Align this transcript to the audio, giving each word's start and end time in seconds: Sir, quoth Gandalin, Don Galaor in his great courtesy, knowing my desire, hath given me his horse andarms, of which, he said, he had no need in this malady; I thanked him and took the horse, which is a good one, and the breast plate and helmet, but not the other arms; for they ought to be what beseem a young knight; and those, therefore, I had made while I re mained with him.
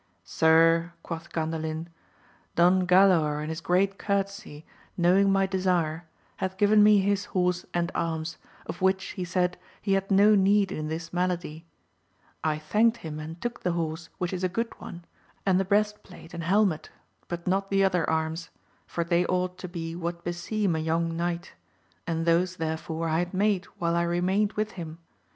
Sir, 0.25 0.93
quoth 1.03 1.31
Gandalin, 1.31 1.85
Don 2.55 2.87
Galaor 2.87 3.43
in 3.43 3.49
his 3.49 3.61
great 3.61 3.99
courtesy, 3.99 4.65
knowing 4.97 5.31
my 5.31 5.45
desire, 5.45 6.07
hath 6.37 6.57
given 6.57 6.81
me 6.81 6.97
his 7.01 7.25
horse 7.25 7.67
andarms, 7.71 8.37
of 8.65 8.81
which, 8.81 9.09
he 9.11 9.23
said, 9.23 9.59
he 9.79 9.93
had 9.93 10.09
no 10.09 10.33
need 10.33 10.71
in 10.71 10.87
this 10.87 11.13
malady; 11.13 11.67
I 12.43 12.57
thanked 12.57 12.97
him 13.05 13.19
and 13.19 13.39
took 13.39 13.59
the 13.61 13.73
horse, 13.73 14.09
which 14.17 14.33
is 14.33 14.43
a 14.43 14.49
good 14.49 14.73
one, 14.81 15.05
and 15.45 15.59
the 15.59 15.65
breast 15.65 16.01
plate 16.01 16.33
and 16.33 16.43
helmet, 16.45 16.89
but 17.27 17.45
not 17.45 17.69
the 17.69 17.83
other 17.83 18.09
arms; 18.09 18.49
for 18.87 19.03
they 19.03 19.23
ought 19.27 19.59
to 19.59 19.67
be 19.67 19.95
what 19.95 20.23
beseem 20.23 20.75
a 20.75 20.79
young 20.79 21.15
knight; 21.15 21.53
and 22.07 22.25
those, 22.25 22.55
therefore, 22.55 23.07
I 23.07 23.19
had 23.19 23.35
made 23.35 23.65
while 23.77 23.95
I 23.95 24.01
re 24.01 24.19
mained 24.19 24.55
with 24.55 24.71
him. 24.71 24.97